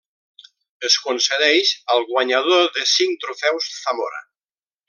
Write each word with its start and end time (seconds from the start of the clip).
Es 0.89 0.95
concedeix 1.07 1.75
al 1.97 2.03
guanyador 2.09 2.67
de 2.79 2.89
cinc 2.97 3.23
trofeus 3.27 3.73
Zamora. 3.85 4.27